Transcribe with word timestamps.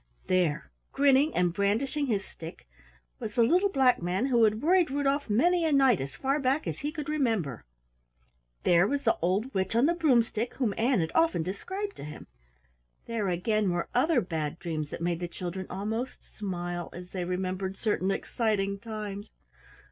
There 0.25 0.71
grinning 0.93 1.35
and 1.35 1.53
brandishing 1.53 2.07
his 2.07 2.25
stick 2.25 2.67
was 3.19 3.35
the 3.35 3.43
Little 3.43 3.69
Black 3.69 4.01
Man 4.01 4.25
who 4.25 4.43
had 4.45 4.59
worried 4.63 4.89
Rudolf 4.89 5.29
many 5.29 5.63
a 5.63 5.71
night 5.71 6.01
as 6.01 6.15
far 6.15 6.39
back 6.39 6.65
as 6.65 6.79
he 6.79 6.91
could 6.91 7.07
remember. 7.07 7.67
There 8.63 8.87
was 8.87 9.03
the 9.03 9.15
Old 9.21 9.53
Witch 9.53 9.75
on 9.75 9.85
the 9.85 9.93
Broomstick, 9.93 10.55
whom 10.55 10.73
Ann 10.75 11.01
had 11.01 11.11
often 11.13 11.43
described 11.43 11.97
to 11.97 12.03
him. 12.03 12.25
There 13.05 13.27
again, 13.29 13.69
were 13.69 13.89
other 13.93 14.21
Bad 14.21 14.57
Dreams 14.57 14.89
that 14.89 15.01
made 15.01 15.19
the 15.19 15.27
children 15.27 15.67
almost 15.69 16.35
smile 16.35 16.89
as 16.93 17.11
they 17.11 17.23
remembered 17.23 17.77
certain 17.77 18.09
exciting 18.09 18.79
times. 18.79 19.29